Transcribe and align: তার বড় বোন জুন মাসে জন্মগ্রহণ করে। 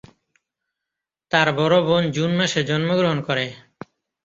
তার 1.31 1.47
বড় 1.57 1.77
বোন 1.87 2.03
জুন 2.15 2.31
মাসে 2.39 2.61
জন্মগ্রহণ 2.63 3.19
করে। 3.27 3.45